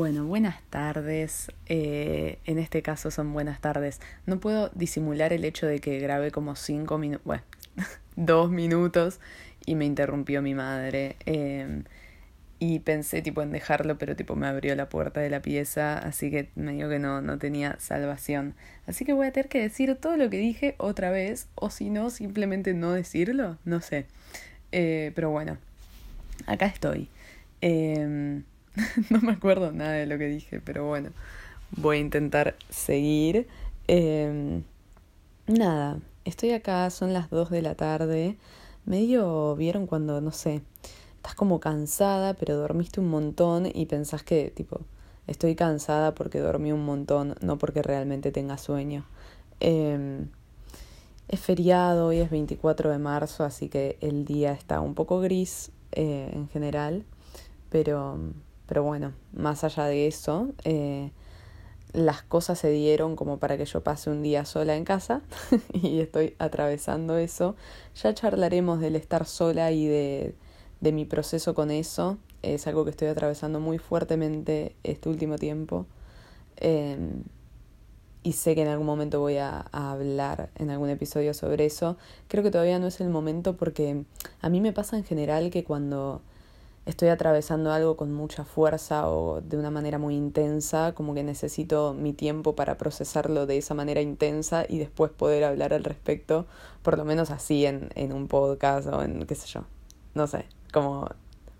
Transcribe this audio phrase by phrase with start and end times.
[0.00, 1.52] Bueno, buenas tardes.
[1.66, 4.00] Eh, en este caso son buenas tardes.
[4.24, 7.42] No puedo disimular el hecho de que grabé como cinco minutos, bueno,
[8.16, 9.20] dos minutos
[9.66, 11.16] y me interrumpió mi madre.
[11.26, 11.84] Em,
[12.58, 16.30] y pensé tipo en dejarlo, pero tipo me abrió la puerta de la pieza, así
[16.30, 18.54] que me dijo que no, no tenía salvación.
[18.86, 21.90] Así que voy a tener que decir todo lo que dije otra vez, o si
[21.90, 24.06] no, simplemente no decirlo, no sé.
[24.72, 25.58] Eh, pero bueno,
[26.46, 27.10] acá estoy.
[27.60, 28.40] Eh,
[29.10, 31.10] no me acuerdo nada de lo que dije, pero bueno,
[31.72, 33.46] voy a intentar seguir.
[33.88, 34.62] Eh,
[35.46, 38.36] nada, estoy acá, son las 2 de la tarde.
[38.84, 40.62] Medio vieron cuando, no sé,
[41.16, 44.80] estás como cansada, pero dormiste un montón y pensás que, tipo,
[45.26, 49.04] estoy cansada porque dormí un montón, no porque realmente tenga sueño.
[49.60, 50.24] Eh,
[51.30, 55.70] es feriado, hoy es 24 de marzo, así que el día está un poco gris
[55.92, 57.04] eh, en general,
[57.68, 58.18] pero
[58.70, 61.10] pero bueno, más allá de eso, eh,
[61.92, 65.22] las cosas se dieron como para que yo pase un día sola en casa
[65.72, 67.56] y estoy atravesando eso.
[68.00, 70.36] Ya charlaremos del estar sola y de,
[70.80, 72.18] de mi proceso con eso.
[72.42, 75.86] Es algo que estoy atravesando muy fuertemente este último tiempo.
[76.56, 77.24] Em,
[78.22, 81.96] y sé que en algún momento voy a, a, hablar en algún episodio sobre eso.
[82.28, 84.04] Creo que todavía no es el momento porque
[84.40, 86.22] a mí me pasa en general que cuando
[86.86, 91.94] estoy atravesando algo con mucha fuerza o de una manera muy intensa, como que necesito
[91.94, 96.46] mi tiempo para procesarlo de esa manera intensa y después poder hablar al respecto,
[96.82, 99.64] por lo menos así en, en un podcast o en qué sé yo,
[100.14, 101.08] no sé, como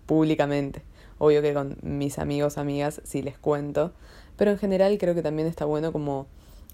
[0.06, 0.82] públicamente.
[1.18, 3.92] Obvio que con mis amigos, amigas, sí les cuento,
[4.36, 6.26] pero en general creo que también está bueno como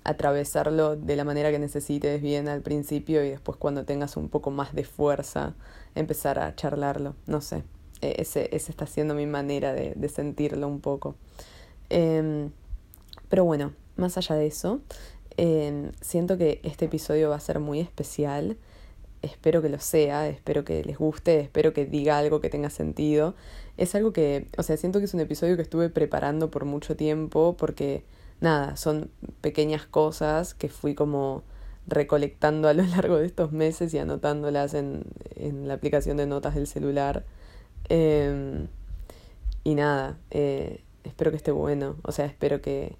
[0.04, 4.52] atravesarlo de la manera que necesites bien al principio y después cuando tengas un poco
[4.52, 5.54] más de fuerza
[5.96, 7.64] empezar a charlarlo, no sé.
[8.02, 11.14] Eh, ese, ese está siendo mi manera de, de sentirlo un poco.
[11.90, 12.48] Eh,
[13.28, 14.80] pero bueno, más allá de eso,
[15.36, 18.56] eh, siento que este episodio va a ser muy especial.
[19.22, 23.34] Espero que lo sea, espero que les guste, espero que diga algo que tenga sentido.
[23.76, 26.96] Es algo que, o sea, siento que es un episodio que estuve preparando por mucho
[26.96, 28.04] tiempo porque,
[28.40, 29.10] nada, son
[29.40, 31.42] pequeñas cosas que fui como
[31.88, 35.04] recolectando a lo largo de estos meses y anotándolas en,
[35.34, 37.24] en la aplicación de notas del celular.
[37.88, 38.66] Eh,
[39.64, 42.96] y nada, eh, espero que esté bueno, o sea, espero que,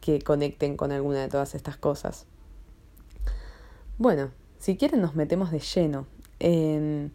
[0.00, 2.26] que conecten con alguna de todas estas cosas.
[3.96, 6.06] Bueno, si quieren nos metemos de lleno.
[6.40, 7.08] Eh,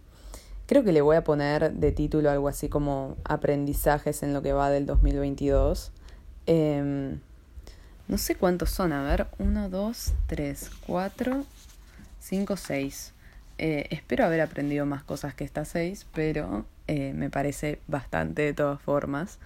[0.65, 4.53] creo que le voy a poner de título algo así como aprendizajes en lo que
[4.53, 5.91] va del 2022.
[6.47, 7.17] Eh,
[8.07, 11.45] no sé cuántos son, a ver, 1, 2, 3, 4,
[12.19, 13.13] 5, 6.
[13.57, 18.81] Espero haber aprendido más cosas que estas 6, pero eh, me parece bastante de todas
[18.81, 19.39] formas.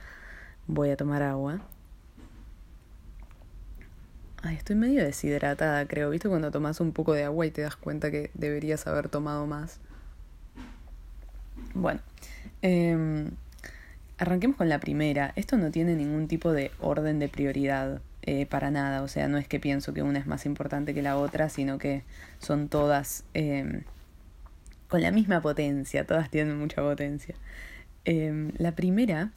[0.66, 1.62] Voy a tomar agua.
[4.42, 6.10] Ay, estoy medio deshidratada, creo.
[6.10, 9.46] ¿Viste cuando tomas un poco de agua y te das cuenta que deberías haber tomado
[9.46, 9.80] más?
[11.74, 12.00] Bueno,
[12.62, 13.30] eh,
[14.18, 15.34] arranquemos con la primera.
[15.36, 19.04] Esto no tiene ningún tipo de orden de prioridad eh, para nada.
[19.04, 21.78] O sea, no es que pienso que una es más importante que la otra, sino
[21.78, 22.04] que
[22.40, 23.84] son todas eh,
[24.88, 27.36] con la misma potencia, todas tienen mucha potencia.
[28.06, 29.32] Eh, la primera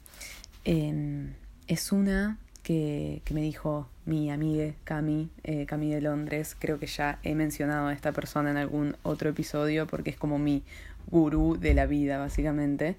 [0.65, 1.27] eh,
[1.67, 6.87] es una que, que, me dijo mi amiga Cami, eh, Cami de Londres, creo que
[6.87, 10.63] ya he mencionado a esta persona en algún otro episodio porque es como mi
[11.07, 12.97] gurú de la vida, básicamente.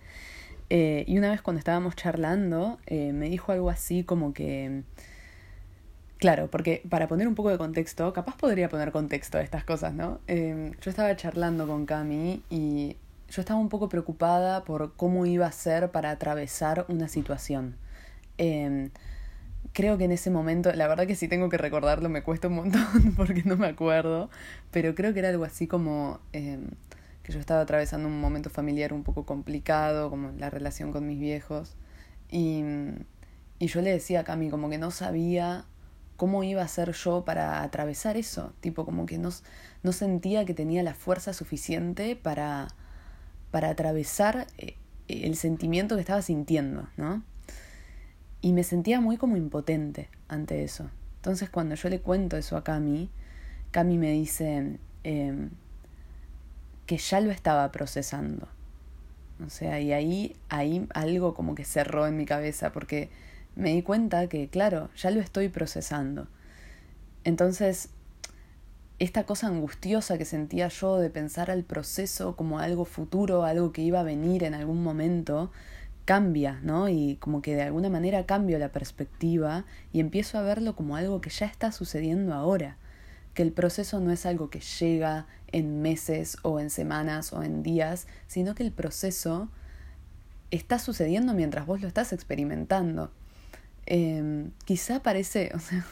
[0.71, 4.83] Eh, y una vez cuando estábamos charlando, eh, me dijo algo así como que
[6.23, 9.93] Claro, porque para poner un poco de contexto, capaz podría poner contexto a estas cosas,
[9.93, 10.21] ¿no?
[10.29, 12.97] Eh, yo estaba charlando con Cami y
[13.29, 17.75] yo estaba un poco preocupada por cómo iba a ser para atravesar una situación.
[18.39, 18.91] Eh,
[19.73, 22.55] creo que en ese momento, la verdad que si tengo que recordarlo me cuesta un
[22.55, 24.31] montón porque no me acuerdo,
[24.71, 26.61] pero creo que era algo así como eh,
[27.25, 31.19] que yo estaba atravesando un momento familiar un poco complicado, como la relación con mis
[31.19, 31.75] viejos,
[32.31, 32.63] y,
[33.59, 35.65] y yo le decía a Cami como que no sabía
[36.23, 39.31] cómo iba a ser yo para atravesar eso, tipo como que no,
[39.83, 42.69] no sentía que tenía la fuerza suficiente para,
[43.51, 44.77] para atravesar eh,
[45.09, 47.25] el sentimiento que estaba sintiendo, ¿no?
[48.41, 50.89] Y me sentía muy como impotente ante eso.
[51.17, 53.11] Entonces cuando yo le cuento eso a Cami,
[53.73, 55.49] Cami me dice eh,
[56.87, 58.47] que ya lo estaba procesando.
[59.45, 63.11] O sea, y ahí, ahí algo como que cerró en mi cabeza, porque
[63.55, 66.29] me di cuenta que, claro, ya lo estoy procesando.
[67.25, 67.91] Entonces,
[68.99, 73.83] esta cosa angustiosa que sentía yo de pensar al proceso como algo futuro, algo que
[73.83, 75.51] iba a venir en algún momento,
[76.05, 76.89] cambia, ¿no?
[76.89, 81.21] Y como que de alguna manera cambio la perspectiva y empiezo a verlo como algo
[81.21, 82.77] que ya está sucediendo ahora,
[83.35, 87.63] que el proceso no es algo que llega en meses o en semanas o en
[87.63, 89.49] días, sino que el proceso
[90.51, 93.11] está sucediendo mientras vos lo estás experimentando.
[93.87, 95.85] Eh, quizá parece, o sea,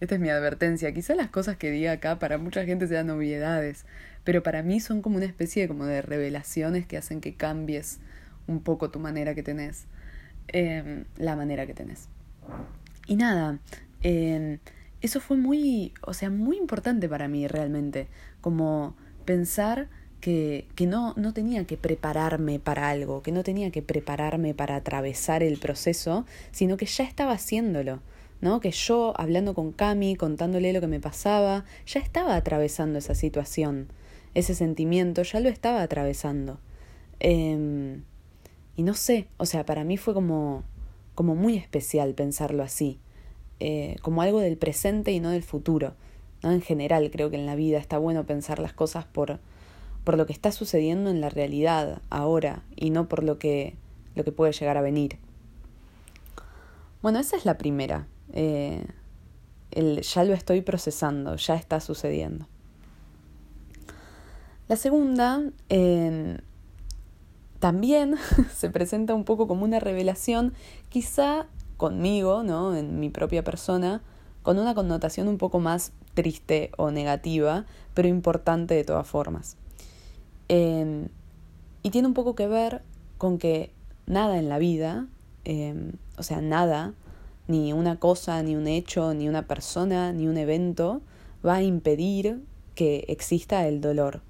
[0.00, 3.86] esta es mi advertencia, quizá las cosas que diga acá para mucha gente sean novedades,
[4.24, 8.00] pero para mí son como una especie de, como de revelaciones que hacen que cambies
[8.46, 9.86] un poco tu manera que tenés,
[10.48, 12.08] eh, la manera que tenés.
[13.06, 13.58] Y nada,
[14.02, 14.58] eh,
[15.00, 18.08] eso fue muy, o sea, muy importante para mí realmente,
[18.40, 19.88] como pensar
[20.24, 25.42] que, no, no tenía que prepararme para algo, que no tenía que prepararme para atravesar
[25.42, 28.00] el proceso, sino que ya estaba haciéndolo.
[28.40, 28.60] ¿no?
[28.60, 33.88] Que yo, hablando con Cami, contándole lo que me pasaba, ya estaba atravesando esa situación,
[34.32, 36.58] ese sentimiento, ya lo estaba atravesando.
[37.20, 38.00] Eh,
[38.76, 40.64] y no sé, o sea, para mí fue como,
[41.14, 42.98] como muy especial pensarlo así,
[43.60, 45.94] eh, como algo del presente y no del futuro.
[46.42, 49.38] En general creo que en la vida está bueno pensar las cosas por,
[50.04, 53.74] por lo que está sucediendo en la realidad ahora y no por lo que,
[54.14, 55.18] lo que puede llegar a venir.
[57.02, 58.06] Bueno, esa es la primera.
[58.32, 58.86] Eh,
[59.72, 62.46] ya lo estoy procesando, ya está sucediendo.
[64.68, 66.38] La segunda, eh,
[67.58, 68.16] también
[68.54, 70.54] se presenta un poco como una revelación,
[70.88, 71.46] quizá
[71.76, 72.74] conmigo, ¿no?
[72.74, 74.02] En mi propia persona,
[74.42, 79.56] con una connotación un poco más triste o negativa, pero importante de todas formas.
[80.48, 81.08] Em,
[81.82, 82.82] y tiene un poco que ver
[83.18, 83.70] con que
[84.06, 85.06] nada en la vida,
[85.44, 86.94] em, o sea, nada,
[87.48, 91.02] ni una cosa, ni un hecho, ni una persona, ni un evento,
[91.44, 92.42] va a impedir
[92.74, 94.22] que exista el dolor.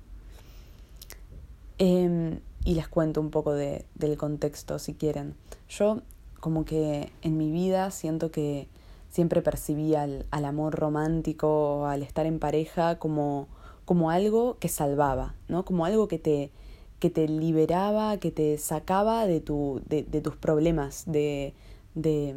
[1.79, 5.35] Eh, y les cuento un poco de, del contexto si quieren.
[5.69, 6.01] Yo
[6.41, 8.69] como que en mi vida siento que
[9.11, 13.49] siempre percibí al amor romántico, al estar en pareja como,
[13.85, 15.65] como algo que salvaba, ¿no?
[15.65, 16.51] Como algo que te,
[16.99, 21.55] que te liberaba, que te sacaba de, tu, de, de tus problemas, de,
[21.95, 22.35] de,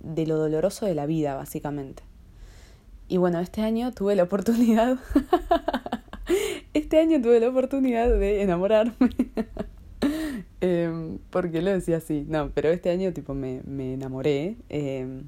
[0.00, 2.02] de lo doloroso de la vida, básicamente.
[3.08, 4.98] Y bueno, este año tuve la oportunidad
[6.74, 8.92] Este año tuve la oportunidad de enamorarme.
[10.60, 12.26] eh, porque lo decía así?
[12.28, 14.56] No, pero este año tipo me, me enamoré.
[14.68, 15.22] Eh,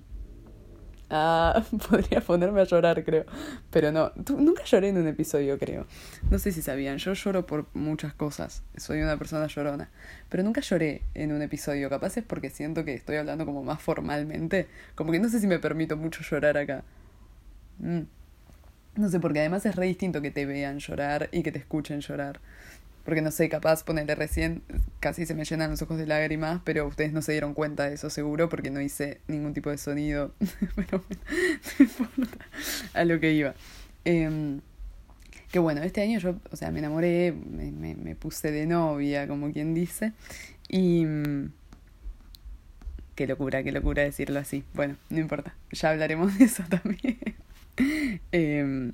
[1.11, 3.25] ah, podría ponerme a llorar, creo.
[3.71, 5.87] Pero no, nunca lloré en un episodio, creo.
[6.31, 8.63] No sé si sabían, yo lloro por muchas cosas.
[8.77, 9.91] Soy una persona llorona.
[10.29, 11.89] Pero nunca lloré en un episodio.
[11.89, 14.69] Capaz es porque siento que estoy hablando como más formalmente.
[14.95, 16.85] Como que no sé si me permito mucho llorar acá.
[17.79, 18.03] Mm.
[18.97, 22.01] No sé, porque además es re distinto que te vean llorar y que te escuchen
[22.01, 22.41] llorar.
[23.09, 24.61] Porque no sé, capaz ponerle recién,
[25.01, 27.95] casi se me llenan los ojos de lágrimas, pero ustedes no se dieron cuenta de
[27.95, 30.35] eso seguro porque no hice ningún tipo de sonido.
[30.77, 31.23] pero bueno,
[31.79, 32.47] no importa
[32.93, 33.55] a lo que iba.
[34.05, 34.61] Eh,
[35.51, 39.27] que bueno, este año yo, o sea, me enamoré, me, me, me puse de novia,
[39.27, 40.13] como quien dice,
[40.69, 41.07] y...
[43.15, 44.65] Qué locura, qué locura decirlo así.
[44.75, 47.17] Bueno, no importa, ya hablaremos de eso también.
[48.33, 48.93] Em,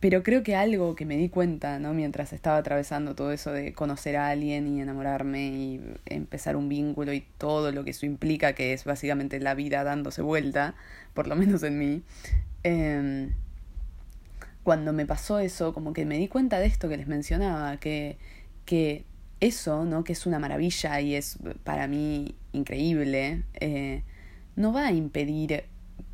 [0.00, 1.92] pero creo que algo que me di cuenta, ¿no?
[1.92, 7.12] Mientras estaba atravesando todo eso de conocer a alguien y enamorarme y empezar un vínculo
[7.12, 10.74] y todo lo que eso implica, que es básicamente la vida dándose vuelta,
[11.14, 12.02] por lo menos en mí.
[12.62, 13.30] Eh,
[14.62, 18.18] cuando me pasó eso, como que me di cuenta de esto que les mencionaba, que,
[18.66, 19.04] que
[19.40, 20.04] eso, ¿no?
[20.04, 24.02] Que es una maravilla y es para mí increíble, eh,
[24.56, 25.64] no va a impedir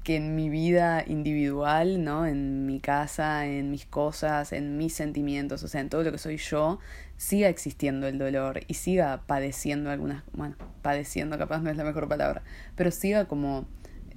[0.04, 2.26] que en mi vida individual, ¿no?
[2.26, 6.18] En mi casa, en mis cosas, en mis sentimientos, o sea, en todo lo que
[6.18, 6.78] soy yo,
[7.16, 12.06] siga existiendo el dolor y siga padeciendo algunas, bueno, padeciendo capaz no es la mejor
[12.06, 12.42] palabra,
[12.76, 13.66] pero siga como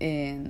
[0.01, 0.43] eh,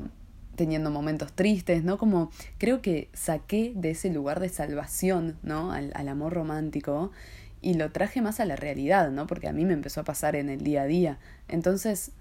[0.55, 1.99] teniendo momentos tristes, ¿no?
[1.99, 5.71] Como creo que saqué de ese lugar de salvación, ¿no?
[5.71, 7.11] Al, al amor romántico
[7.61, 9.27] y lo traje más a la realidad, ¿no?
[9.27, 11.19] Porque a mí me empezó a pasar en el día a día.
[11.47, 12.11] Entonces,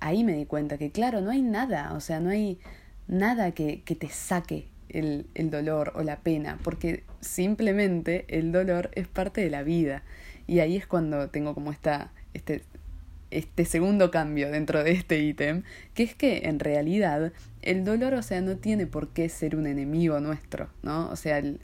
[0.00, 2.58] ahí me di cuenta que, claro, no hay nada, o sea, no hay
[3.06, 8.90] nada que, que te saque el, el dolor o la pena, porque simplemente el dolor
[8.94, 10.02] es parte de la vida.
[10.46, 12.62] Y ahí es cuando tengo como esta, este,
[13.30, 15.62] este segundo cambio dentro de este ítem,
[15.94, 19.66] que es que en realidad el dolor, o sea, no tiene por qué ser un
[19.66, 21.08] enemigo nuestro, ¿no?
[21.10, 21.60] O sea, el,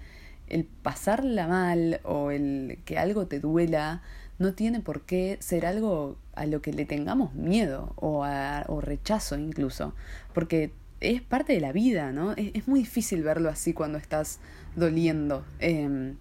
[0.48, 4.02] el pasarla mal o el que algo te duela
[4.38, 8.80] no tiene por qué ser algo a lo que le tengamos miedo o, a, o
[8.80, 9.94] rechazo incluso,
[10.34, 12.32] porque es parte de la vida, ¿no?
[12.32, 14.40] Es, es muy difícil verlo así cuando estás
[14.76, 16.14] doliendo, eh,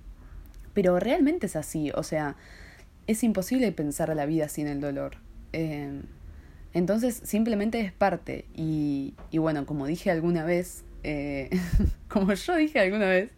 [0.74, 2.36] pero realmente es así, o sea,
[3.08, 5.18] es imposible pensar la vida sin el dolor.
[5.54, 6.02] Eh,
[6.74, 8.46] entonces simplemente es parte.
[8.54, 11.50] Y, y, bueno, como dije alguna vez, eh,
[12.08, 13.32] como yo dije alguna vez,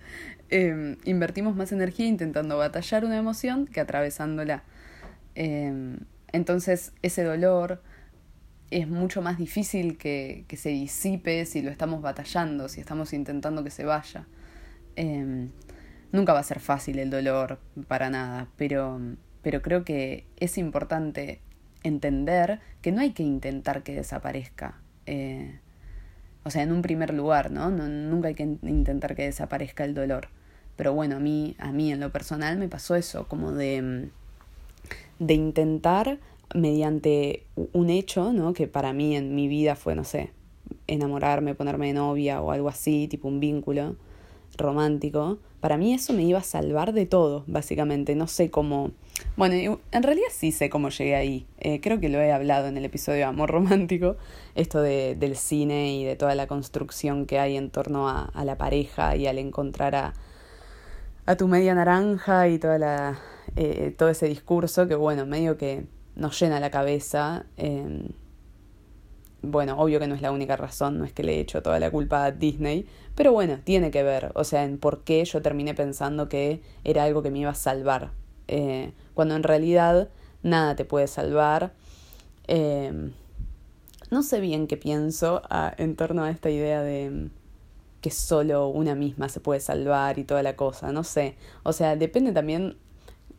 [0.49, 4.63] eh, invertimos más energía intentando batallar una emoción que atravesándola.
[5.35, 7.81] entonces ese dolor
[8.71, 13.63] es mucho más difícil que, que, se disipe si lo estamos batallando, si estamos intentando
[13.63, 14.25] que se vaya.
[16.11, 18.99] nunca va a ser fácil el dolor, para nada, pero
[19.47, 21.39] pero creo que es importante
[21.81, 24.81] entender que no hay que intentar que desaparezca.
[25.05, 25.61] Eh,
[26.47, 27.69] o sea, en un primer lugar, ¿no?
[27.69, 30.29] Nunca hay que intentar que desaparezca el dolor.
[30.77, 34.07] Pero bueno, a mí, a mí en lo personal me pasó eso, como de,
[35.19, 36.19] de intentar
[36.55, 38.53] mediante un hecho, ¿no?
[38.53, 40.31] Que para mí en mi vida fue, no sé,
[40.87, 43.97] enamorarme, ponerme de novia o algo así, tipo un vínculo
[44.55, 48.15] romántico, para mí eso me iba a salvar de todo, básicamente.
[48.15, 48.91] No sé cómo...
[49.35, 51.45] Bueno, en realidad sí sé cómo llegué ahí.
[51.59, 54.15] Eh, creo que lo he hablado en el episodio de Amor Romántico,
[54.55, 58.57] esto de, del cine y de toda la construcción que hay en torno a, la
[58.57, 60.13] pareja y al encontrar a,
[61.25, 63.19] a tu media naranja y toda la,
[63.57, 65.83] eh, todo ese discurso que, bueno, medio que
[66.15, 67.45] nos llena la cabeza.
[67.57, 68.07] Eh,
[69.51, 71.79] bueno, obvio que no es la única razón, no es que le he hecho toda
[71.79, 75.41] la culpa a Disney, pero bueno, tiene que ver, o sea, en por qué yo
[75.41, 78.11] terminé pensando que era algo que me iba a salvar,
[78.47, 80.09] eh, cuando en realidad
[80.43, 81.73] nada te puede salvar.
[82.47, 83.11] Eh,
[84.09, 87.29] no sé bien qué pienso ah, en torno a esta idea de
[88.01, 91.95] que solo una misma se puede salvar y toda la cosa, no sé, o sea,
[91.95, 92.77] depende también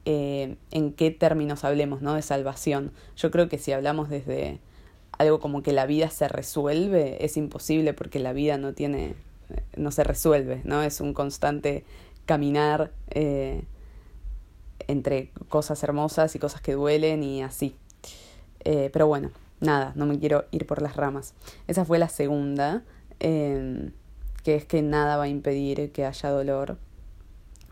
[0.05, 2.15] eh, en qué términos hablemos, ¿no?
[2.15, 2.93] De salvación.
[3.17, 4.59] Yo creo que si hablamos desde
[5.19, 9.15] algo como que la vida se resuelve, es imposible porque la vida no tiene,
[9.77, 10.83] no se resuelve, ¿no?
[10.83, 11.85] Es un constante
[12.25, 13.65] caminar eh,
[14.87, 17.77] entre cosas hermosas y cosas que duelen y así.
[18.65, 21.35] Eh, pero bueno, nada, no me quiero ir por las ramas.
[21.67, 22.85] Esa fue la segunda,
[23.19, 23.91] eh,
[24.45, 26.79] que es que nada va a impedir que haya dolor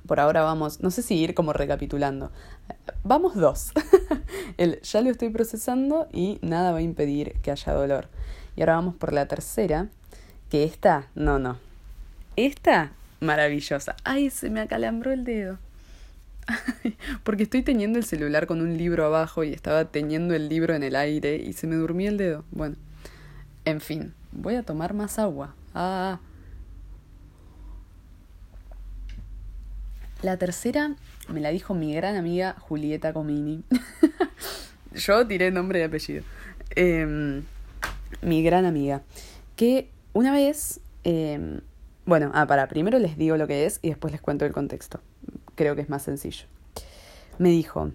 [0.06, 2.30] por ahora vamos, no sé si ir como recapitulando.
[3.04, 3.72] Vamos dos.
[4.56, 8.08] El ya lo estoy procesando y nada va a impedir que haya dolor.
[8.56, 9.88] Y ahora vamos por la tercera,
[10.50, 11.58] que esta, no, no.
[12.36, 13.96] Esta, maravillosa.
[14.04, 15.58] Ay, se me acalambró el dedo.
[17.24, 20.82] Porque estoy teniendo el celular con un libro abajo y estaba teniendo el libro en
[20.82, 22.44] el aire y se me durmió el dedo.
[22.50, 22.76] Bueno,
[23.64, 25.54] en fin, voy a tomar más agua.
[25.74, 26.20] Ah,
[30.22, 30.96] La tercera
[31.28, 33.62] me la dijo mi gran amiga Julieta Comini.
[34.94, 36.24] Yo tiré nombre y apellido.
[36.74, 37.42] Em,
[38.22, 39.02] mi gran amiga.
[39.56, 40.80] Que una vez.
[41.04, 41.60] Eh,
[42.06, 45.00] bueno, ah, para, primero les digo lo que es y después les cuento el contexto.
[45.54, 46.46] Creo que es más sencillo.
[47.38, 47.90] Me dijo: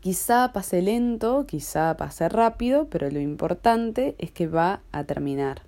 [0.00, 5.62] Quizá pase lento, quizá pase rápido, pero lo importante es que va a terminar.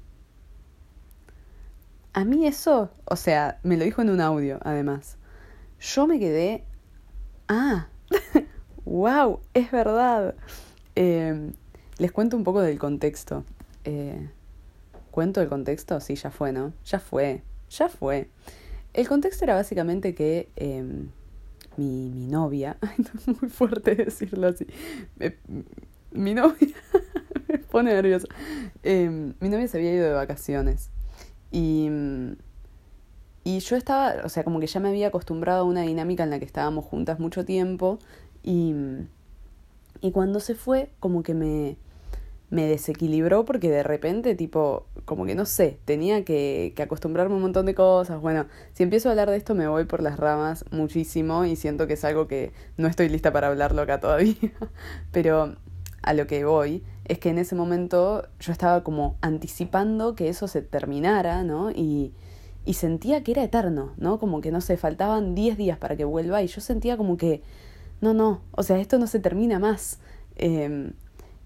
[2.12, 5.17] A mí eso, o sea, me lo dijo en un audio, además
[5.80, 6.64] yo me quedé,
[7.48, 7.88] ah,
[8.84, 10.34] wow, es verdad.
[10.94, 11.52] Em,
[11.98, 13.44] les cuento un poco del contexto.
[13.84, 14.28] Eh,
[15.10, 16.00] ¿Cuento el contexto?
[16.00, 16.72] Sí, ya fue, ¿no?
[16.84, 18.28] Ya fue, ya fue.
[18.94, 21.08] El contexto era básicamente que em,
[21.76, 22.76] mi, mi novia,
[23.40, 24.66] muy fuerte decirlo así,
[26.12, 26.74] mi novia
[27.48, 28.28] me pone nerviosa.
[28.82, 30.90] Em, mi novia se había ido de vacaciones
[31.50, 31.88] y
[33.48, 36.28] y yo estaba, o sea, como que ya me había acostumbrado a una dinámica en
[36.28, 37.98] la que estábamos juntas mucho tiempo
[38.42, 38.74] y,
[40.02, 41.78] y cuando se fue, como que me,
[42.50, 47.36] me desequilibró porque de repente, tipo, como que no sé, tenía que, que acostumbrarme a
[47.36, 48.20] un montón de cosas.
[48.20, 51.86] Bueno, si empiezo a hablar de esto me voy por las ramas muchísimo y siento
[51.86, 54.34] que es algo que no estoy lista para hablarlo acá todavía.
[55.10, 55.56] Pero
[56.02, 60.48] a lo que voy es que en ese momento yo estaba como anticipando que eso
[60.48, 61.70] se terminara, ¿no?
[61.70, 62.12] Y,
[62.68, 64.18] y sentía que era eterno, ¿no?
[64.18, 67.40] Como que no sé, faltaban 10 días para que vuelva y yo sentía como que,
[68.02, 70.00] no, no, o sea, esto no se termina más.
[70.36, 70.92] Em,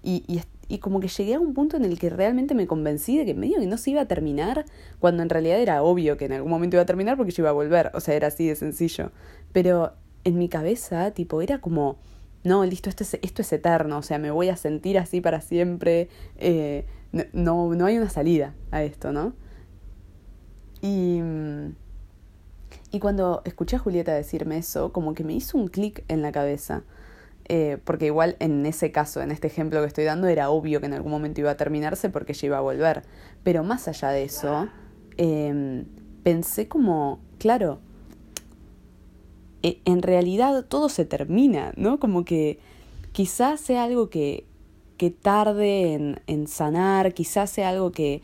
[0.03, 0.25] y,
[0.67, 3.35] y, como que llegué a un punto en el que realmente me convencí de que
[3.35, 4.65] medio que no se iba a terminar,
[4.99, 7.51] cuando en realidad era obvio que en algún momento iba a terminar porque yo iba
[7.51, 9.11] a volver, o sea, era así de sencillo.
[9.53, 9.93] Pero
[10.25, 11.99] en mi cabeza, tipo, era como,
[12.43, 15.39] no, listo, esto es, esto es eterno, o sea, me voy a sentir así para
[15.39, 16.85] siempre, eh,
[17.31, 19.41] no, no hay una salida a esto, ¿no?
[20.83, 21.21] Y,
[22.91, 26.33] y cuando escuché a Julieta decirme eso, como que me hizo un clic en la
[26.33, 26.83] cabeza.
[27.45, 30.85] Eh, porque igual en ese caso, en este ejemplo que estoy dando, era obvio que
[30.85, 33.03] en algún momento iba a terminarse porque ella iba a volver.
[33.43, 34.67] Pero más allá de eso,
[35.15, 35.85] em,
[36.23, 37.79] pensé como, claro,
[39.61, 41.97] eh, en realidad todo se termina, ¿no?
[41.97, 42.59] Como que
[43.13, 44.45] quizás sea algo que,
[44.97, 48.21] que tarde en, en sanar, quizás sea algo que,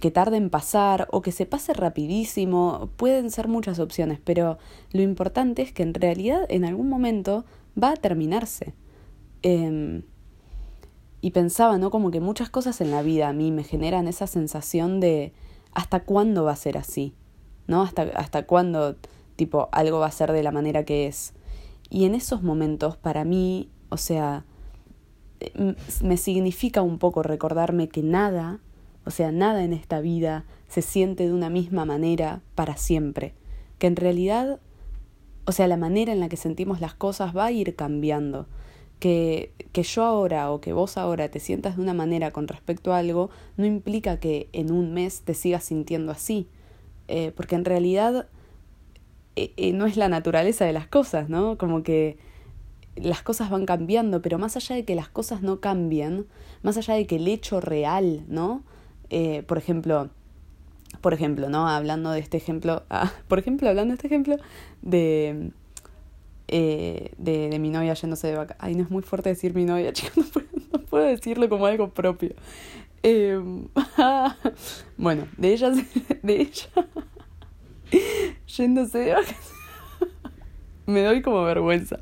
[0.00, 4.58] que tarde en pasar o que se pase rapidísimo, pueden ser muchas opciones, pero
[4.92, 7.44] lo importante es que en realidad en algún momento
[7.80, 8.74] va a terminarse.
[9.42, 10.02] Eh,
[11.20, 11.90] y pensaba, ¿no?
[11.90, 15.32] Como que muchas cosas en la vida a mí me generan esa sensación de
[15.72, 17.14] hasta cuándo va a ser así,
[17.66, 17.82] ¿no?
[17.82, 18.96] Hasta, hasta cuándo,
[19.34, 21.32] tipo, algo va a ser de la manera que es.
[21.90, 24.44] Y en esos momentos, para mí, o sea,
[26.02, 28.60] me significa un poco recordarme que nada,
[29.06, 33.32] o sea, nada en esta vida se siente de una misma manera para siempre.
[33.78, 34.60] Que en realidad,
[35.46, 38.46] o sea, la manera en la que sentimos las cosas va a ir cambiando
[38.98, 42.92] que, que yo ahora o que vos ahora te sientas de una manera con respecto
[42.92, 46.48] a algo no implica que en un mes te sigas sintiendo así,
[47.08, 48.26] eh, porque en realidad
[49.36, 51.58] eh, eh, no es la naturaleza de las cosas, ¿no?
[51.58, 52.16] Como que
[52.96, 56.26] las cosas van cambiando, pero más allá de que las cosas no cambien,
[56.62, 58.62] más allá de que el hecho real, ¿no?
[59.10, 60.10] Eh, por ejemplo,
[61.00, 61.68] por ejemplo, ¿no?
[61.68, 64.36] Hablando de este ejemplo, ah, por ejemplo, hablando de este ejemplo
[64.82, 65.52] de
[66.48, 68.64] eh, de, de, mi novia yéndose de vacaciones.
[68.64, 71.66] Ay, no es muy fuerte decir mi novia, chicos, no puedo, no puedo decirlo como
[71.66, 72.34] algo propio.
[73.02, 73.40] Eh,
[74.96, 75.70] bueno, de ella,
[76.22, 76.68] de ella
[78.46, 79.52] yéndose de vacaciones.
[80.86, 81.98] Me doy como vergüenza.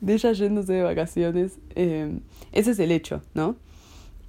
[0.00, 1.58] De ella yéndose de vacaciones.
[1.74, 2.20] Eh,
[2.52, 3.56] ese es el hecho, ¿no?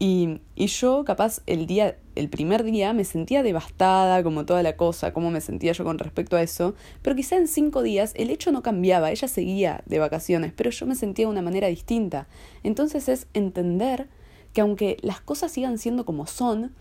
[0.01, 5.11] Y, yo, capaz, el día, el primer día me sentía devastada, como toda la cosa,
[5.11, 8.53] cómo me sentía yo con respecto a eso, pero quizá en cinco días el hecho
[8.53, 12.27] no cambiaba, ella seguía de vacaciones, pero yo me sentía de una manera distinta.
[12.63, 14.07] Entonces es entender
[14.53, 16.71] que aunque las cosas sigan siendo como son,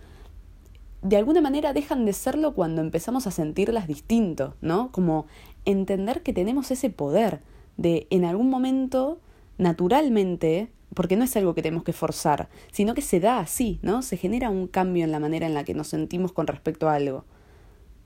[1.02, 4.92] de alguna manera dejan de serlo cuando empezamos a sentirlas distinto, ¿no?
[4.92, 5.26] Como
[5.64, 7.40] entender que tenemos ese poder
[7.76, 9.20] de en algún momento,
[9.58, 14.02] naturalmente, porque no es algo que tenemos que forzar, sino que se da así, ¿no?
[14.02, 16.94] Se genera un cambio en la manera en la que nos sentimos con respecto a
[16.94, 17.24] algo.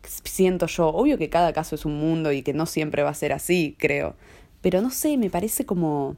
[0.03, 3.15] Siento yo, obvio que cada caso es un mundo y que no siempre va a
[3.15, 4.17] ser así, creo,
[4.61, 6.17] pero no sé, me parece como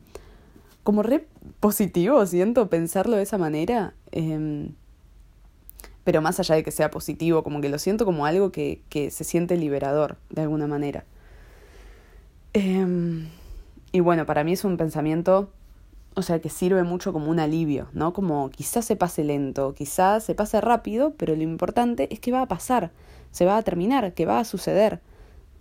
[0.82, 1.26] como re
[1.60, 3.94] positivo, siento pensarlo de esa manera.
[4.12, 4.68] Eh,
[6.04, 9.10] pero más allá de que sea positivo, como que lo siento como algo que, que
[9.10, 11.04] se siente liberador, de alguna manera.
[12.52, 13.26] Eh,
[13.90, 15.50] y bueno, para mí es un pensamiento
[16.14, 18.12] o sea, que sirve mucho como un alivio, ¿no?
[18.12, 22.42] Como quizás se pase lento, quizás se pase rápido, pero lo importante es que va
[22.42, 22.92] a pasar,
[23.32, 25.00] se va a terminar, que va a suceder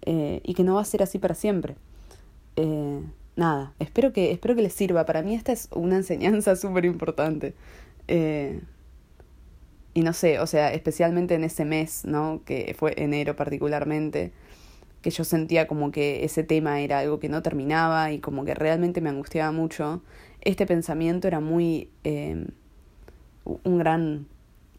[0.04, 1.76] eh, y que no va a ser así para siempre.
[2.56, 3.02] Eh,
[3.36, 5.06] nada, espero que, espero que les sirva.
[5.06, 7.56] Para mí esta es una enseñanza súper importante.
[8.08, 8.62] Eh,
[9.96, 12.42] y no sé, o sea, especialmente en ese mes, ¿no?
[12.46, 14.34] Que fue enero particularmente,
[15.02, 18.56] que yo sentía como que ese tema era algo que no terminaba y como que
[18.56, 20.02] realmente me angustiaba mucho
[20.44, 22.46] este pensamiento era muy eh,
[23.46, 24.28] un gran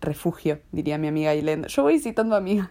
[0.00, 1.64] refugio, diría mi amiga Ailén.
[1.64, 2.70] Yo voy citando amigas.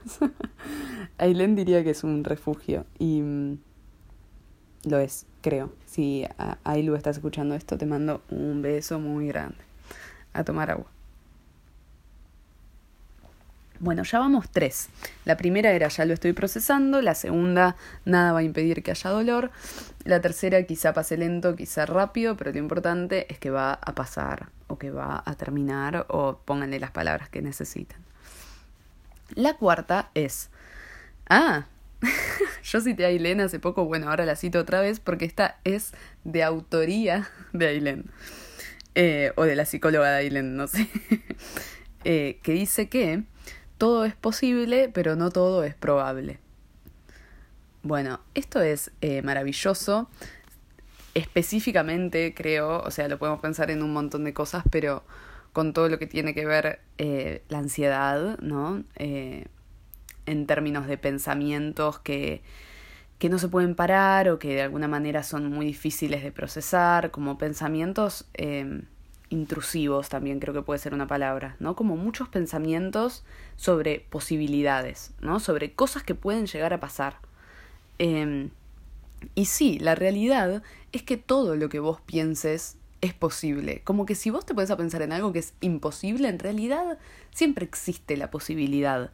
[1.18, 3.58] Ailén diría que es un refugio y mm,
[4.86, 5.74] lo es, creo.
[5.86, 6.26] Si
[6.64, 9.58] Ailu estás escuchando esto, te mando un beso muy grande.
[10.34, 10.88] A tomar agua.
[13.84, 14.88] Bueno, ya vamos tres.
[15.26, 19.10] La primera era ya lo estoy procesando, la segunda nada va a impedir que haya
[19.10, 19.52] dolor,
[20.06, 24.48] la tercera quizá pase lento, quizá rápido, pero lo importante es que va a pasar
[24.67, 28.00] o que va a terminar o pónganle las palabras que necesitan.
[29.36, 30.50] La cuarta es,
[31.30, 31.65] ah,
[32.63, 35.91] yo cité a Ailén hace poco, bueno, ahora la cito otra vez porque esta es
[36.24, 38.06] de autoría de Ailén.
[38.96, 40.88] Eh, o de la psicóloga de Ailén, no sé.
[42.06, 43.26] eh, que dice que
[43.84, 46.39] todo es posible, pero no todo es probable.
[47.82, 50.10] Bueno, esto es eh, maravilloso.
[51.15, 55.04] Específicamente, creo, o sea, lo podemos pensar en un montón de cosas, pero
[55.52, 58.86] con todo lo que tiene que ver eh, la ansiedad, ¿no?
[58.96, 59.48] Eh,
[60.28, 62.41] en términos de pensamientos que,
[63.19, 67.12] que no se pueden parar o que de alguna manera son muy difíciles de procesar,
[67.12, 68.28] como pensamientos
[69.34, 71.76] intrusivos también creo que puede ser una palabra, ¿no?
[71.76, 75.39] Como muchos pensamientos sobre posibilidades, ¿no?
[75.39, 77.17] Sobre cosas que pueden llegar a pasar.
[78.00, 78.50] Eh,
[79.36, 83.82] y sí, la realidad es que todo lo que vos pienses es posible.
[83.84, 86.98] Como que si vos te pones a pensar en algo que es imposible, en realidad
[87.32, 89.12] siempre existe la posibilidad.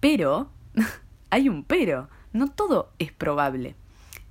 [0.00, 0.50] Pero,
[1.30, 3.74] hay un pero, no todo es probable.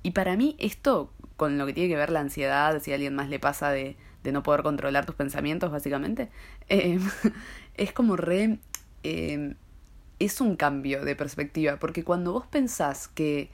[0.02, 3.14] Y para mí esto, con lo que tiene que ver la ansiedad, si a alguien
[3.14, 6.30] más le pasa de de no poder controlar tus pensamientos, básicamente,
[6.68, 6.98] eh,
[7.74, 8.58] es como re...
[9.02, 9.54] Eh,
[10.18, 13.50] es un cambio de perspectiva, porque cuando vos pensás que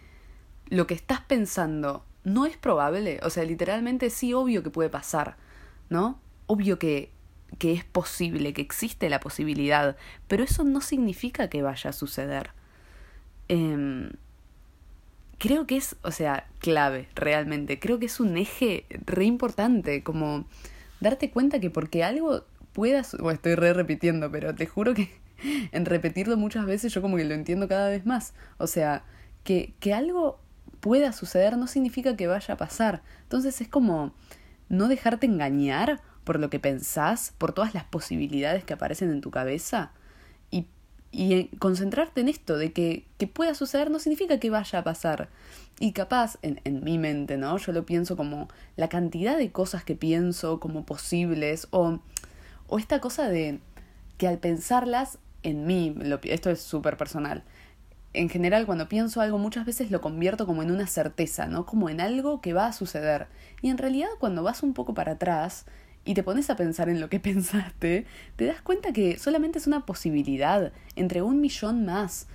[0.68, 5.36] lo que estás pensando no es probable, o sea, literalmente sí, obvio que puede pasar,
[5.88, 6.20] ¿no?
[6.46, 7.10] Obvio que,
[7.58, 12.50] que es posible, que existe la posibilidad, pero eso no significa que vaya a suceder.
[13.48, 14.07] Eh,
[15.38, 17.78] creo que es, o sea, clave, realmente.
[17.78, 20.46] Creo que es un eje re importante, como
[21.00, 25.10] darte cuenta que porque algo puedas, o estoy re repitiendo, pero te juro que
[25.72, 28.34] en repetirlo muchas veces yo como que lo entiendo cada vez más.
[28.58, 29.04] O sea,
[29.44, 30.40] que, que algo
[30.80, 33.02] pueda suceder no significa que vaya a pasar.
[33.22, 34.12] Entonces es como
[34.68, 39.30] no dejarte engañar por lo que pensás, por todas las posibilidades que aparecen en tu
[39.30, 39.92] cabeza
[41.10, 45.28] y, concentrarte en esto, de que, que pueda suceder no significa que vaya a pasar.
[45.80, 47.56] Y capaz, en, en mi mente, ¿no?
[47.56, 52.00] Yo lo pienso como la cantidad de cosas que pienso como posibles o,
[52.66, 53.60] o esta cosa de
[54.16, 57.44] que al pensarlas en mí, lo, esto es súper personal,
[58.12, 61.66] en general cuando pienso algo muchas veces lo convierto como en una certeza, ¿no?
[61.66, 63.28] Como en algo que va a suceder.
[63.62, 65.66] Y en realidad cuando vas un poco para atrás
[66.08, 69.66] y te pones a pensar en lo que pensaste, te das cuenta que solamente es
[69.66, 72.28] una posibilidad entre un millón más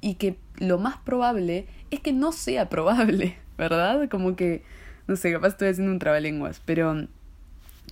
[0.00, 4.08] y que lo más probable es que no sea probable, ¿verdad?
[4.08, 4.62] Como que,
[5.08, 7.08] no sé, capaz estoy haciendo un trabalenguas, pero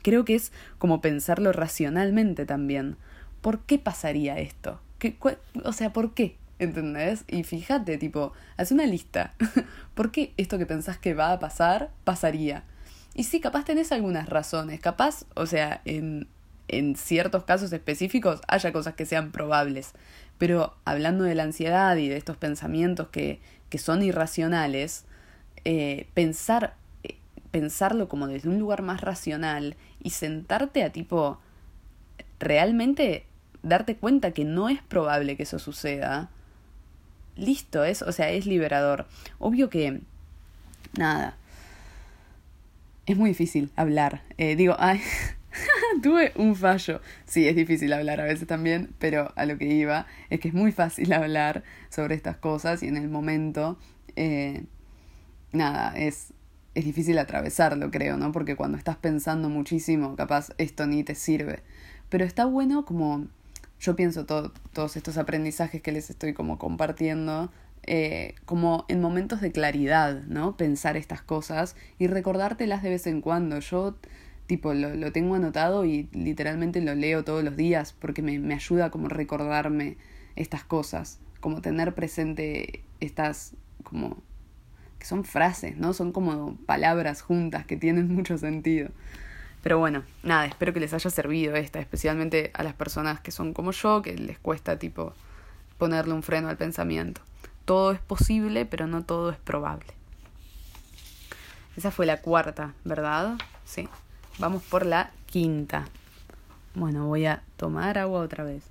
[0.02, 2.96] creo que es como pensarlo racionalmente también.
[3.40, 4.80] ¿Por qué pasaría esto?
[5.00, 5.16] ¿Qué,
[5.64, 6.36] o sea, ¿por qué?
[6.60, 7.24] ¿Entendés?
[7.26, 9.34] Y fíjate, tipo, haz una lista.
[9.94, 12.62] ¿Por qué esto que pensás que va a pasar, pasaría?
[13.14, 14.80] Y sí, capaz tenés algunas razones.
[14.80, 16.28] Capaz, o sea, en,
[16.68, 19.92] en ciertos casos específicos haya cosas que sean probables.
[20.38, 25.04] Pero hablando de la ansiedad y de estos pensamientos que, que son irracionales,
[25.64, 26.74] eh, pensar,
[27.04, 27.16] eh,
[27.50, 31.38] pensarlo como desde un lugar más racional y sentarte a tipo
[32.40, 33.26] realmente
[33.62, 36.30] darte cuenta que no es probable que eso suceda,
[37.36, 39.06] listo, es, o sea, es liberador.
[39.38, 40.00] Obvio que,
[40.98, 41.36] nada,
[43.06, 44.22] es muy difícil hablar.
[44.38, 45.00] Eh, digo, ay,
[46.02, 47.00] tuve un fallo.
[47.26, 50.54] Sí, es difícil hablar a veces también, pero a lo que iba es que es
[50.54, 53.78] muy fácil hablar sobre estas cosas y en el momento,
[54.16, 54.64] eh,
[55.52, 56.32] nada, es,
[56.74, 58.32] es difícil atravesarlo, creo, ¿no?
[58.32, 61.62] Porque cuando estás pensando muchísimo, capaz esto ni te sirve.
[62.08, 63.26] Pero está bueno como
[63.80, 67.50] yo pienso todos estos aprendizajes que les estoy como compartiendo
[67.86, 70.56] eh, como en momentos de claridad, ¿no?
[70.56, 73.58] Pensar estas cosas y recordártelas de vez en cuando.
[73.60, 73.96] Yo,
[74.46, 78.54] tipo, lo, lo tengo anotado y literalmente lo leo todos los días porque me, me
[78.54, 79.96] ayuda como recordarme
[80.36, 84.16] estas cosas, como tener presente estas, como,
[84.98, 85.92] que son frases, ¿no?
[85.92, 88.90] Son como palabras juntas que tienen mucho sentido.
[89.62, 93.54] Pero bueno, nada, espero que les haya servido esta, especialmente a las personas que son
[93.54, 95.14] como yo, que les cuesta tipo
[95.78, 97.22] ponerle un freno al pensamiento.
[97.64, 99.86] Todo es posible, pero no todo es probable.
[101.76, 103.36] Esa fue la cuarta, ¿verdad?
[103.64, 103.88] Sí.
[104.38, 105.86] Vamos por la quinta.
[106.74, 108.64] Bueno, voy a tomar agua otra vez.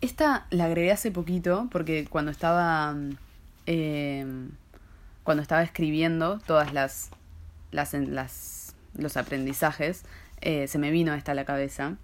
[0.00, 2.96] Esta la agregué hace poquito porque cuando estaba
[3.66, 4.26] eh,
[5.22, 7.10] cuando estaba escribiendo todas las,
[7.70, 10.04] las, las los aprendizajes,
[10.40, 11.96] eh, se me vino esta a la cabeza,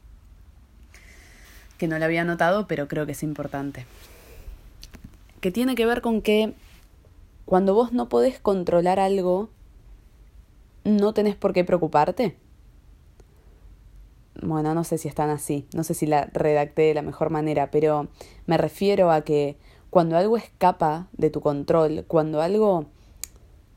[1.78, 3.86] que no la había notado, pero creo que es importante.
[5.40, 6.54] Que tiene que ver con que
[7.44, 9.48] cuando vos no podés controlar algo,
[10.84, 12.36] no tenés por qué preocuparte.
[14.42, 17.70] Bueno, no sé si están así, no sé si la redacté de la mejor manera,
[17.70, 18.08] pero
[18.46, 19.56] me refiero a que
[19.90, 22.86] cuando algo escapa de tu control, cuando algo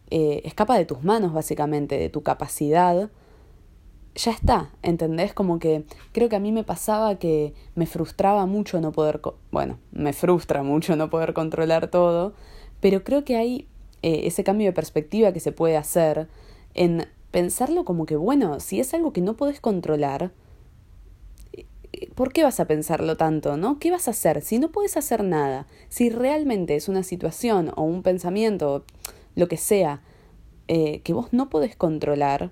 [0.09, 3.09] eh, escapa de tus manos, básicamente, de tu capacidad,
[4.15, 5.33] ya está, ¿entendés?
[5.33, 9.21] Como que creo que a mí me pasaba que me frustraba mucho no poder,
[9.51, 12.33] bueno, me frustra mucho no poder controlar todo,
[12.81, 13.67] pero creo que hay
[14.01, 16.27] eh, ese cambio de perspectiva que se puede hacer
[16.73, 20.31] en pensarlo como que, bueno, si es algo que no podés controlar,
[21.53, 21.65] eh,
[22.15, 23.79] ¿por qué vas a pensarlo tanto, no?
[23.79, 25.67] ¿Qué vas a hacer si no puedes hacer nada?
[25.87, 28.83] Si realmente es una situación o un pensamiento
[29.35, 30.01] lo que sea,
[30.67, 32.51] eh, que vos no podés controlar,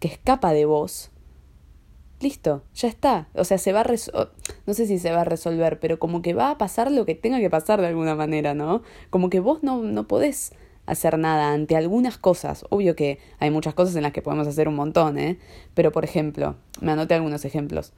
[0.00, 1.10] que escapa de vos,
[2.20, 3.28] listo, ya está.
[3.34, 3.86] O sea, se va a
[4.66, 7.14] no sé si se va a resolver, pero como que va a pasar lo que
[7.14, 8.82] tenga que pasar de alguna manera, ¿no?
[9.10, 10.52] Como que vos no, no podés
[10.86, 12.64] hacer nada ante algunas cosas.
[12.70, 15.38] Obvio que hay muchas cosas en las que podemos hacer un montón, ¿eh?
[15.74, 17.92] Pero por ejemplo, me anoté algunos ejemplos.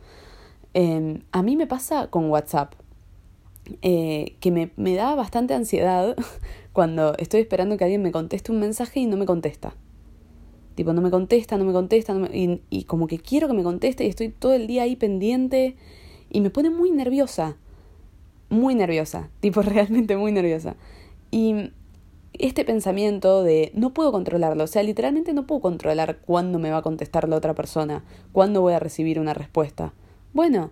[0.75, 2.75] Em, a mí me pasa con WhatsApp.
[3.81, 6.17] Eh, que me, me da bastante ansiedad
[6.73, 9.75] cuando estoy esperando que alguien me conteste un mensaje y no me contesta.
[10.75, 14.05] Tipo, no me contesta, no me contesta, y, y, como que quiero que me conteste
[14.05, 15.77] y estoy todo el día ahí pendiente
[16.31, 17.57] y me pone muy nerviosa.
[18.49, 20.77] muy nerviosa, tipo realmente muy nerviosa.
[21.31, 21.73] Y
[22.35, 26.79] este pensamiento de no puedo controlarlo, o sea, literalmente no puedo controlar cuándo me va
[26.79, 29.93] a contestar la otra persona, cuándo voy a recibir una respuesta.
[30.33, 30.71] Bueno,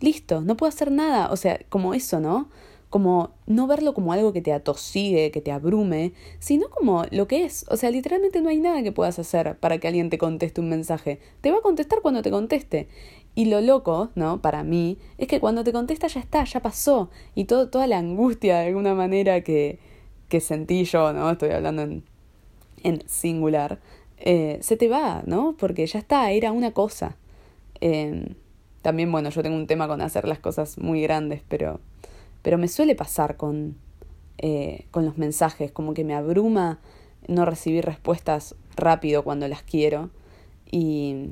[0.00, 2.48] listo, no puedo hacer nada, o sea, como eso, ¿no?
[2.90, 7.44] Como no verlo como algo que te atosigue, que te abrume, sino como lo que
[7.44, 7.66] es.
[7.68, 10.70] O sea, literalmente no hay nada que puedas hacer para que alguien te conteste un
[10.70, 11.20] mensaje.
[11.40, 12.88] Te va a contestar cuando te conteste.
[13.34, 14.40] Y lo loco, ¿no?
[14.40, 17.10] Para mí, es que cuando te contesta ya está, ya pasó.
[17.34, 19.78] Y todo, toda la angustia de alguna manera que,
[20.28, 21.30] que sentí yo, ¿no?
[21.30, 22.04] Estoy hablando en,
[22.82, 23.78] en singular.
[24.18, 25.54] Eh, se te va, ¿no?
[25.58, 27.16] Porque ya está, era una cosa.
[27.80, 28.34] Eh,
[28.82, 31.80] también, bueno, yo tengo un tema con hacer las cosas muy grandes, pero,
[32.48, 33.76] pero me suele pasar con,
[34.38, 36.78] eh, con los mensajes, como que me abruma
[37.26, 40.08] no recibir respuestas rápido cuando las quiero.
[40.70, 41.26] Y,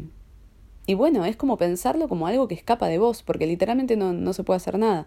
[0.86, 4.34] y bueno, es como pensarlo como algo que escapa de vos, porque literalmente no, no
[4.34, 5.06] se puede hacer nada.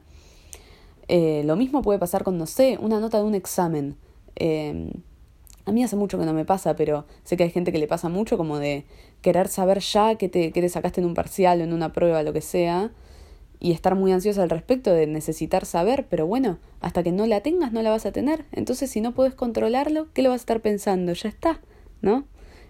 [1.08, 3.95] Eh, lo mismo puede pasar con, no sé, una nota de un examen.
[4.36, 4.91] Eh,
[5.65, 7.88] a mí hace mucho que no me pasa, pero sé que hay gente que le
[7.88, 8.84] pasa mucho como de
[9.22, 12.34] querer saber ya qué te, te sacaste en un parcial o en una prueba, lo
[12.34, 12.89] que sea,
[13.60, 17.41] y estar muy ansiosa al respecto de necesitar saber, pero bueno, hasta que no la
[17.41, 18.45] tengas no la vas a tener.
[18.52, 21.13] Entonces si no puedes controlarlo, ¿qué lo vas a estar pensando?
[21.13, 21.60] Ya está,
[22.02, 22.26] ¿no?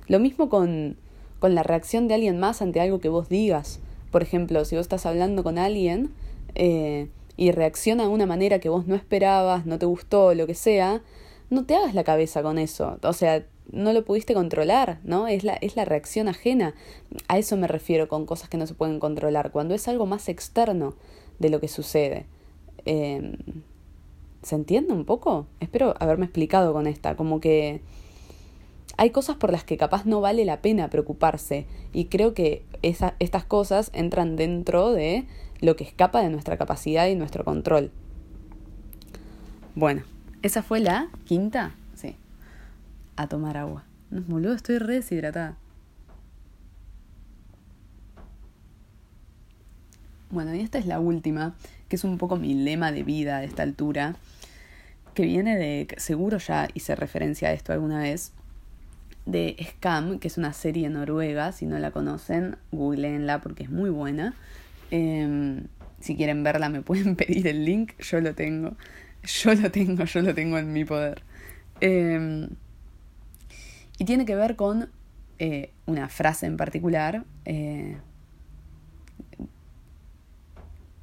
[0.08, 0.98] Lo mismo con,
[1.40, 3.80] con la reacción de alguien más ante algo que vos digas.
[4.12, 6.12] Por ejemplo, si vos estás hablando con alguien
[6.56, 10.56] eh, y reacciona de una manera que vos no esperabas, no te gustó, lo que
[10.56, 11.04] sea,
[11.52, 12.98] no te hagas la cabeza con eso.
[13.04, 15.28] O sea, no lo pudiste controlar, ¿no?
[15.28, 16.74] Es la, es la reacción ajena.
[17.28, 20.30] A eso me refiero con cosas que no se pueden controlar, cuando es algo más
[20.30, 20.96] externo
[21.40, 22.26] de lo que sucede.
[22.86, 23.38] Eh,
[24.42, 25.48] ¿Se entiende un poco?
[25.60, 27.82] Espero haberme explicado con esta, como que
[28.98, 33.46] hay cosas por las que capaz no vale la pena preocuparse y creo que estas
[33.46, 35.26] cosas entran dentro de
[35.62, 37.92] lo que escapa de nuestra capacidad y nuestro control.
[39.76, 40.04] Bueno,
[40.42, 41.76] esa fue la quinta.
[43.20, 43.84] A tomar agua.
[44.12, 45.58] No, boludo, estoy deshidratada.
[50.30, 51.54] Bueno, y esta es la última,
[51.90, 54.16] que es un poco mi lema de vida a esta altura,
[55.16, 58.32] que viene de, seguro ya hice referencia a esto alguna vez,
[59.26, 63.90] de Scam, que es una serie noruega, si no la conocen, googleenla porque es muy
[63.90, 64.34] buena.
[64.92, 65.62] Eh,
[66.00, 68.78] si quieren verla me pueden pedir el link, yo lo tengo.
[69.24, 71.22] Yo lo tengo, yo lo tengo en mi poder.
[71.82, 72.48] Eh,
[74.00, 74.90] y tiene que ver con
[75.38, 77.26] eh, una frase en particular.
[77.46, 77.98] Eh,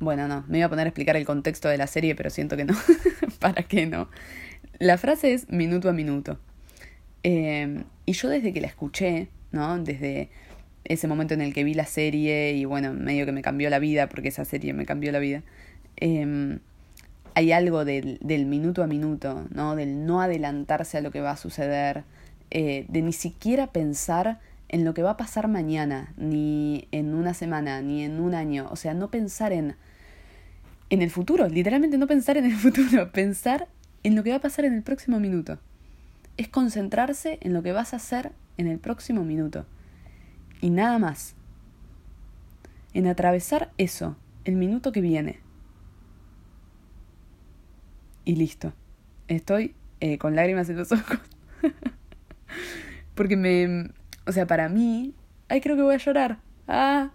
[0.00, 2.56] bueno, no, me iba a poner a explicar el contexto de la serie, pero siento
[2.56, 2.74] que no.
[3.38, 4.08] ¿Para qué no?
[4.78, 6.40] La frase es minuto a minuto.
[7.22, 9.78] Eh, y yo desde que la escuché, ¿no?
[9.78, 10.30] Desde
[10.84, 13.78] ese momento en el que vi la serie y bueno, medio que me cambió la
[13.78, 15.42] vida, porque esa serie me cambió la vida.
[15.96, 16.58] Eh,
[17.34, 19.76] hay algo del, del, minuto a minuto, ¿no?
[19.76, 22.04] Del no adelantarse a lo que va a suceder,
[22.50, 27.34] eh, de ni siquiera pensar en lo que va a pasar mañana, ni en una
[27.34, 28.68] semana, ni en un año.
[28.70, 29.76] O sea, no pensar en,
[30.90, 33.68] en el futuro, literalmente no pensar en el futuro, pensar
[34.02, 35.58] en lo que va a pasar en el próximo minuto.
[36.36, 39.66] Es concentrarse en lo que vas a hacer en el próximo minuto.
[40.60, 41.34] Y nada más.
[42.94, 45.40] En atravesar eso, el minuto que viene
[48.26, 48.74] y listo.
[49.28, 51.18] Estoy eh, con lágrimas en los ojos.
[53.14, 53.90] Porque me...
[54.26, 55.14] O sea, para mí...
[55.48, 56.40] Ay, creo que voy a llorar.
[56.68, 57.10] Ah.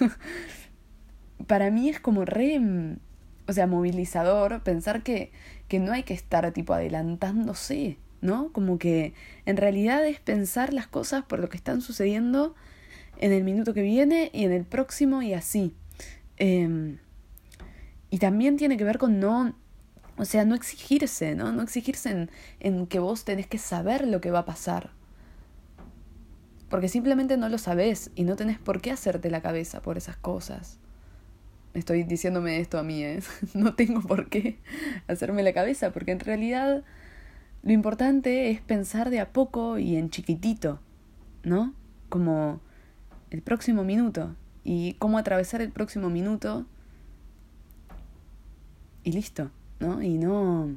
[1.46, 2.60] para mí es como re...
[3.46, 5.30] O sea, movilizador pensar que,
[5.68, 8.50] que no hay que estar tipo adelantándose, ¿no?
[8.52, 9.12] Como que
[9.44, 12.54] en realidad es pensar las cosas por lo que están sucediendo
[13.18, 15.74] en el minuto que viene y en el próximo y así.
[16.38, 16.96] Eh,
[18.14, 19.56] y también tiene que ver con no
[20.16, 21.52] o sea, no exigirse, ¿no?
[21.52, 24.90] No exigirse en, en que vos tenés que saber lo que va a pasar.
[26.68, 30.16] Porque simplemente no lo sabés y no tenés por qué hacerte la cabeza por esas
[30.16, 30.78] cosas.
[31.74, 33.20] Estoy diciéndome esto a mí, ¿eh?
[33.54, 34.58] No tengo por qué
[35.08, 36.84] hacerme la cabeza, porque en realidad
[37.64, 40.80] lo importante es pensar de a poco y en chiquitito,
[41.42, 41.74] ¿no?
[42.08, 42.60] Como
[43.30, 46.66] el próximo minuto y cómo atravesar el próximo minuto
[49.02, 49.50] y listo.
[49.80, 50.02] ¿No?
[50.02, 50.70] Y no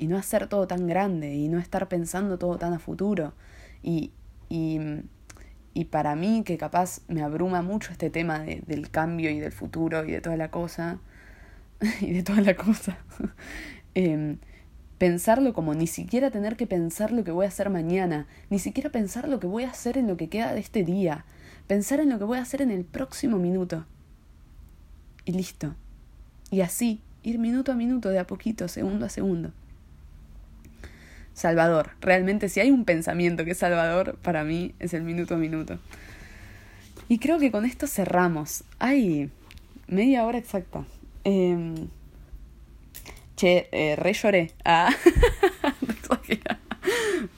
[0.00, 3.34] y no hacer todo tan grande y no estar pensando todo tan a futuro.
[3.82, 4.12] Y,
[4.48, 4.80] y,
[5.74, 9.52] y para mí, que capaz me abruma mucho este tema de, del cambio y del
[9.52, 11.00] futuro y de toda la cosa,
[12.00, 12.96] y de toda la cosa,
[13.94, 14.38] eh,
[14.96, 18.88] pensarlo como ni siquiera tener que pensar lo que voy a hacer mañana, ni siquiera
[18.88, 21.26] pensar lo que voy a hacer en lo que queda de este día,
[21.66, 23.84] pensar en lo que voy a hacer en el próximo minuto.
[25.26, 25.74] Y listo.
[26.50, 29.52] Y así, ir minuto a minuto, de a poquito, segundo a segundo.
[31.34, 35.38] Salvador, realmente si hay un pensamiento que es salvador, para mí es el minuto a
[35.38, 35.78] minuto.
[37.08, 38.64] Y creo que con esto cerramos.
[38.78, 39.30] Ay,
[39.86, 40.84] media hora exacta.
[41.24, 41.74] Eh,
[43.36, 44.52] che, eh, re lloré.
[44.64, 44.90] Ah.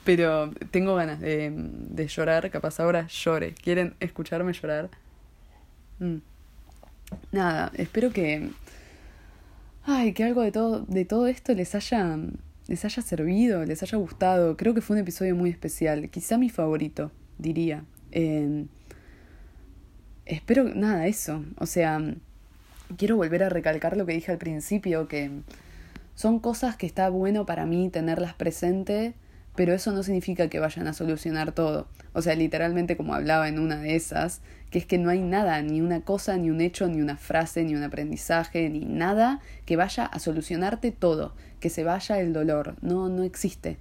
[0.04, 3.54] Pero tengo ganas de, de, llorar, capaz ahora llore.
[3.54, 4.90] ¿Quieren escucharme llorar?
[6.00, 6.16] Mm.
[7.30, 8.50] Nada, espero que.
[9.84, 12.18] Ay, que algo de todo, de todo esto les haya.
[12.68, 14.56] les haya servido, les haya gustado.
[14.56, 16.08] Creo que fue un episodio muy especial.
[16.10, 17.84] Quizá mi favorito, diría.
[18.12, 18.66] Eh,
[20.26, 21.44] espero, nada, eso.
[21.58, 22.00] O sea,
[22.96, 25.30] quiero volver a recalcar lo que dije al principio, que
[26.14, 29.14] son cosas que está bueno para mí tenerlas presente,
[29.54, 31.86] pero eso no significa que vayan a solucionar todo.
[32.12, 35.60] O sea, literalmente como hablaba en una de esas, que es que no hay nada,
[35.62, 39.76] ni una cosa, ni un hecho, ni una frase, ni un aprendizaje, ni nada que
[39.76, 42.76] vaya a solucionarte todo, que se vaya el dolor.
[42.80, 43.76] No, no existe.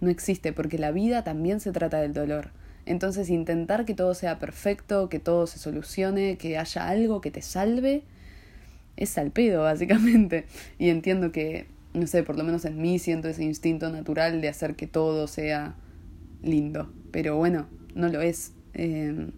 [0.00, 2.50] No existe, porque la vida también se trata del dolor.
[2.86, 7.42] Entonces intentar que todo sea perfecto, que todo se solucione, que haya algo que te
[7.42, 8.02] salve,
[8.96, 10.46] es al pedo, básicamente.
[10.78, 14.48] Y entiendo que no sé, por lo menos en mí siento ese instinto natural de
[14.48, 15.74] hacer que todo sea
[16.42, 16.92] lindo.
[17.10, 18.52] Pero bueno, no lo es.
[18.74, 19.30] Eh,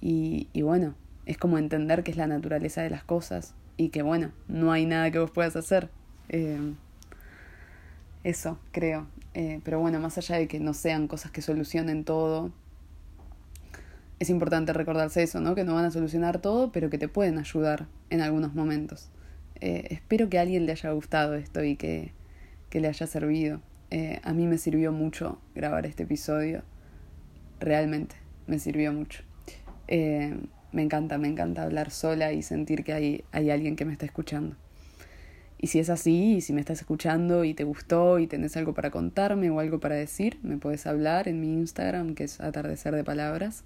[0.00, 0.94] y, y, bueno,
[1.26, 4.86] es como entender que es la naturaleza de las cosas y que bueno, no hay
[4.86, 5.90] nada que vos puedas hacer.
[6.28, 6.74] Eh,
[8.24, 9.06] eso, creo.
[9.34, 12.52] Eh, pero bueno, más allá de que no sean cosas que solucionen todo,
[14.18, 15.54] es importante recordarse eso, ¿no?
[15.54, 19.08] Que no van a solucionar todo, pero que te pueden ayudar en algunos momentos.
[19.60, 22.12] Eh, espero que a alguien le haya gustado esto y que,
[22.70, 23.60] que le haya servido.
[23.90, 26.62] Eh, a mí me sirvió mucho grabar este episodio.
[27.58, 29.22] Realmente, me sirvió mucho.
[29.88, 30.36] Eh,
[30.72, 34.06] me encanta, me encanta hablar sola y sentir que hay, hay alguien que me está
[34.06, 34.56] escuchando.
[35.58, 38.72] Y si es así, y si me estás escuchando y te gustó y tenés algo
[38.72, 42.94] para contarme o algo para decir, me puedes hablar en mi Instagram, que es atardecer
[42.94, 43.64] de palabras.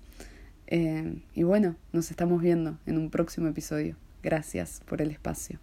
[0.70, 3.96] y bueno, nos estamos viendo en un próximo episodio.
[4.24, 5.60] Gracias por el espacio.